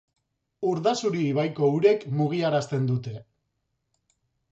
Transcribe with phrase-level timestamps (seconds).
[0.69, 3.13] Urdazuri ibaiko urek mugiarazten dute.